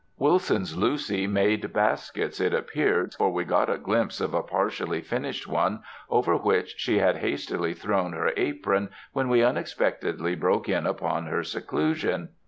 Wilson's 0.17 0.75
Lucy 0.75 1.27
made 1.27 1.71
baskets, 1.73 2.39
it 2.39 2.55
ap 2.55 2.69
peared, 2.71 3.13
for 3.13 3.29
we 3.31 3.43
got 3.43 3.69
a 3.69 3.77
glimpse 3.77 4.19
of 4.19 4.33
a 4.33 4.41
partially 4.41 4.99
finished 4.99 5.45
one 5.45 5.83
over 6.09 6.35
which 6.35 6.73
she 6.79 6.97
had 6.97 7.17
hastily 7.17 7.75
thrown 7.75 8.13
her 8.13 8.31
apron 8.35 8.89
when 9.13 9.29
we 9.29 9.43
unexpectedly 9.43 10.33
broke 10.33 10.67
in 10.67 10.87
upon 10.87 11.27
her 11.27 11.43
seclusion. 11.43 12.29